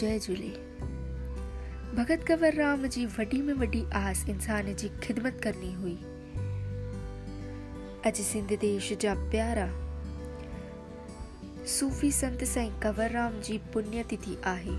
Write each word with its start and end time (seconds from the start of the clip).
जय 0.00 0.18
झूले। 0.18 0.48
भगत 1.96 2.24
कंवर 2.28 2.54
राम 2.54 2.86
जी 2.86 3.06
वॾी 3.06 3.42
में 3.42 3.54
वॾी 3.54 3.90
आस 3.94 4.24
इंसान 4.28 4.74
जी 4.74 4.88
ख़िदमत 4.88 5.40
करनी 5.42 5.72
हुई। 5.72 5.94
अॼु 8.04 8.22
सिंध 8.24 8.52
देश 8.60 8.92
जा 9.00 9.14
प्यारा। 9.14 9.66
सूफ़ी 11.66 12.12
संत 12.12 12.44
साईं 12.44 12.80
कंवर 12.80 13.10
राम 13.10 13.40
जी 13.40 13.58
पुण्यतिथि 13.58 14.38
आहे। 14.44 14.78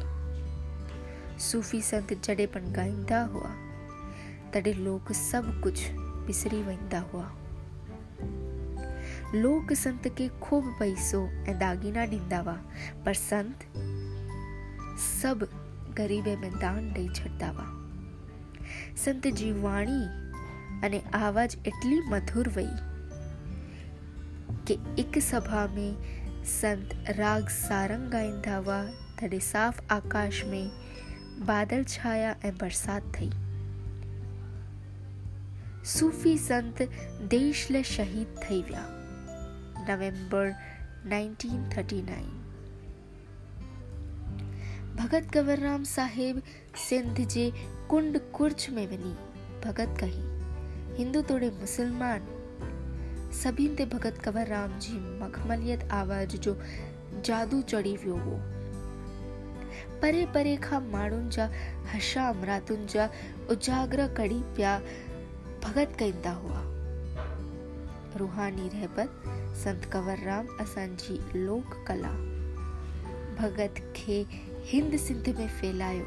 सूफ़ी 1.40 1.82
संत 1.82 2.14
जॾहिं 2.14 2.48
पण 2.48 2.74
ॻाईंदा 2.74 3.22
हुआ। 3.24 3.52
तॾहिं 4.54 4.76
लोग 4.76 5.12
सभु 5.12 5.62
कुझु 5.62 6.02
विसरी 6.26 6.64
वेंदा 6.64 7.00
हुआ। 7.00 7.32
लोक 9.36 9.74
संत 9.74 10.08
खे 10.08 10.28
ख़ूब 10.44 10.76
पैसो 10.80 11.28
ऐं 11.28 11.60
दागीना 11.60 12.06
ॾींदा 12.06 12.38
हुआ, 12.38 12.60
पर 13.06 13.14
संत 13.14 13.58
सभु 15.02 15.46
दान 16.62 16.92
ॾेई 16.96 17.08
छॾंदा 17.16 17.48
हुआ 17.50 17.66
संत 19.04 19.28
जी 19.38 19.52
वाणी 19.62 20.02
अने 20.86 21.02
आवाज़ 21.16 21.56
एटली 21.68 22.00
मधुर 22.10 22.50
वई 22.58 22.70
कि 24.68 24.78
हिकु 24.98 25.22
सभा 25.22 25.66
में 25.76 25.96
संत 26.52 26.94
राग 27.20 27.48
सारंग 27.56 28.14
ॻाईंदा 28.16 28.56
हुआ 28.56 28.82
तॾहिं 29.22 29.40
साफ़ 29.48 29.82
आकाश 29.94 30.44
में 30.52 30.70
बादल 31.48 31.84
छाया 31.94 32.36
ऐं 32.46 32.56
बरसाति 32.58 33.18
थी 33.18 33.30
सूफ़ी 35.90 36.38
संत 36.38 36.82
देश 37.30 37.70
लाइ 37.72 37.84
शहीद 37.96 38.40
थी 38.44 38.62
विया 38.70 38.86
नवंबर 39.90 40.54
1939 41.10 42.51
भगत 44.96 45.32
कंवरराम 45.34 45.84
साहेब 45.84 46.42
सिंध 46.90 47.28
जे 47.28 47.54
कुंड 47.90 48.20
कुर्च 48.32 48.70
में 48.70 48.88
वञी। 48.88 49.14
भगत 49.66 49.96
कही, 50.00 50.24
हिंदू 50.98 51.22
तोड़े 51.22 51.50
मुसलमान। 51.50 52.28
सभिनि 53.44 53.76
ते 53.76 53.86
भगत 53.86 54.18
कंवरराम 54.18 54.80
जी 54.80 55.20
मखमलियत 55.20 55.90
आवाज़ 55.92 56.30
जो 56.30 56.62
जादू 57.26 57.62
चढ़ी 57.62 57.98
वियो 57.98 58.16
हो। 58.16 58.40
परे 60.02 60.26
परे 60.26 60.58
खां 60.58 60.82
माण्हुनि 60.82 61.30
जा 61.30 61.52
हशाम 61.96 62.44
रातुनि 62.44 62.86
जा 62.86 63.10
उजागर 63.50 64.14
कड़ी 64.14 64.40
पिया 64.40 64.80
भगत 65.64 65.98
कंदा 66.00 66.32
हुआ। 66.32 66.62
रूहानी 68.18 68.70
रहबत, 68.70 69.24
संत 69.58 69.86
कंवरराम 69.86 70.48
असांजी 70.62 71.40
लोक 71.40 71.86
कला। 71.88 72.42
भगत 73.36 73.94
खे 73.96 74.51
हिंद 74.70 74.96
सिंध 75.00 75.28
में 75.38 75.48
फैलायो 75.60 76.04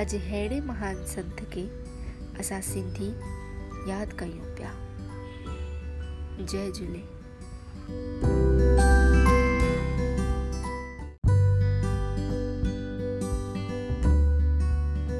अॼु 0.00 0.18
अहिड़े 0.18 0.60
महान 0.66 1.04
संत 1.14 1.40
खे 1.52 1.62
असां 2.40 2.60
सिंधी 2.68 3.08
यादि 3.90 4.16
कयूं 4.20 4.54
पिया 4.58 4.72
जय 6.52 6.70
झूले 6.70 7.02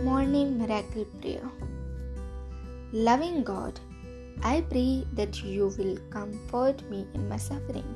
Morning 0.06 0.56
Miracle 0.58 1.06
Prayer 1.20 1.50
Loving 3.08 3.42
God, 3.42 3.80
I 4.42 4.60
pray 4.72 5.04
that 5.14 5.42
you 5.42 5.72
will 5.78 5.96
comfort 6.10 6.88
me 6.90 7.06
in 7.14 7.28
my 7.28 7.36
suffering. 7.36 7.94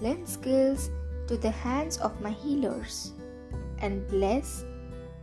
Lend 0.00 0.28
skills 0.28 0.90
to 1.26 1.36
the 1.36 1.50
hands 1.50 1.98
of 1.98 2.20
my 2.20 2.30
healers 2.30 3.12
and 3.80 4.06
bless 4.08 4.64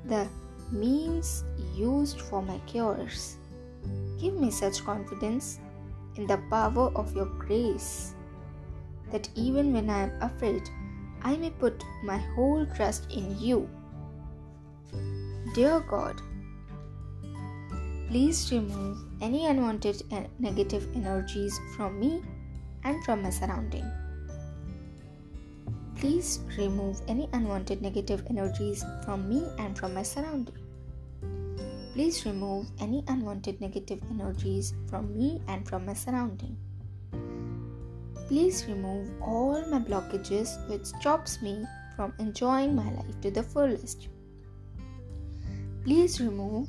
the 0.05 0.27
means 0.71 1.43
used 1.75 2.21
for 2.21 2.41
my 2.41 2.57
cures. 2.65 3.37
Give 4.19 4.33
me 4.35 4.51
such 4.51 4.83
confidence 4.83 5.59
in 6.15 6.27
the 6.27 6.37
power 6.49 6.91
of 6.95 7.15
your 7.15 7.25
grace 7.25 8.13
that 9.11 9.29
even 9.35 9.73
when 9.73 9.89
I 9.89 10.03
am 10.03 10.21
afraid, 10.21 10.69
I 11.21 11.37
may 11.37 11.51
put 11.51 11.83
my 12.03 12.17
whole 12.35 12.65
trust 12.75 13.11
in 13.11 13.37
you. 13.39 13.69
Dear 15.53 15.79
God, 15.81 16.21
please 18.07 18.51
remove 18.51 18.97
any 19.21 19.45
unwanted 19.45 20.03
and 20.11 20.27
negative 20.39 20.87
energies 20.95 21.59
from 21.75 21.99
me 21.99 22.21
and 22.83 23.03
from 23.05 23.23
my 23.23 23.29
surrounding. 23.29 23.89
Please 26.03 26.41
remove 26.57 26.99
any 27.07 27.29
unwanted 27.31 27.81
negative 27.81 28.25
energies 28.29 28.83
from 29.05 29.29
me 29.29 29.41
and 29.57 29.77
from 29.77 29.93
my 29.93 30.03
surrounding. 30.03 30.57
Please 31.93 32.25
remove 32.25 32.67
any 32.81 33.05
unwanted 33.07 33.61
negative 33.61 34.01
energies 34.11 34.73
from 34.89 35.17
me 35.17 35.39
and 35.47 35.65
from 35.65 35.85
my 35.85 35.93
surrounding. 35.93 36.57
Please 38.27 38.65
remove 38.67 39.11
all 39.21 39.65
my 39.67 39.79
blockages 39.79 40.49
which 40.69 40.87
stops 40.87 41.41
me 41.41 41.63
from 41.95 42.13
enjoying 42.19 42.75
my 42.75 42.91
life 42.91 43.21
to 43.21 43.31
the 43.31 43.41
fullest. 43.41 44.09
Please 45.85 46.19
remove 46.19 46.67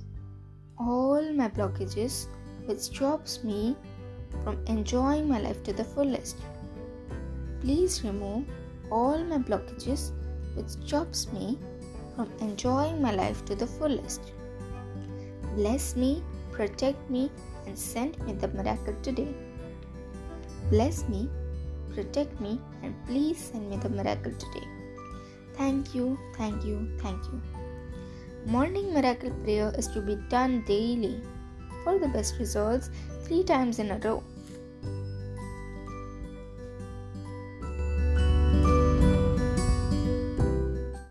all 0.79 1.33
my 1.33 1.49
blockages 1.49 2.29
which 2.67 2.79
stops 2.79 3.43
me 3.43 3.77
from 4.45 4.65
enjoying 4.69 5.29
my 5.29 5.41
life 5.41 5.61
to 5.65 5.73
the 5.73 5.83
fullest. 5.83 6.37
Please 7.61 8.05
remove 8.05 8.45
all 8.91 9.23
my 9.25 9.39
blockages 9.39 10.13
which 10.55 10.69
stops 10.69 11.33
me 11.33 11.59
from 12.15 12.31
enjoying 12.41 13.01
my 13.03 13.13
life 13.13 13.45
to 13.47 13.55
the 13.55 13.67
fullest. 13.67 14.33
Bless 15.57 15.97
me, 15.97 16.23
protect 16.53 17.11
me, 17.11 17.31
and 17.67 17.79
send 17.79 18.19
me 18.27 18.33
the 18.33 18.49
miracle 18.49 18.95
today. 19.03 19.35
Bless 20.71 21.09
me, 21.09 21.29
protect 21.95 22.41
me, 22.41 22.61
and 22.83 22.95
please 23.07 23.39
send 23.39 23.71
me 23.71 23.77
the 23.77 23.89
miracle 23.89 24.33
today. 24.33 24.67
Thank 25.55 25.95
you, 25.95 26.19
thank 26.37 26.65
you, 26.65 26.89
thank 26.99 27.23
you. 27.27 27.41
Morning 28.47 28.93
miracle 28.93 29.31
prayer 29.45 29.73
is 29.79 29.87
to 29.89 30.01
be 30.01 30.17
done 30.29 30.65
daily 30.67 31.21
for 31.83 31.99
the 31.99 32.09
best 32.09 32.39
results 32.39 32.91
three 33.23 33.43
times 33.45 33.79
in 33.79 33.91
a 33.91 33.99
row. 33.99 34.23